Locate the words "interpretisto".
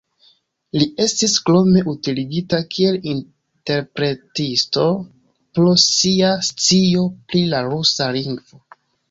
3.11-4.87